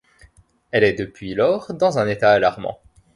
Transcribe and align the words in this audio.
Elle 0.71 0.83
est 0.83 0.93
depuis 0.97 1.35
lors 1.35 1.75
dans 1.75 1.99
un 1.99 2.07
état 2.07 2.31
alarmant. 2.31 2.79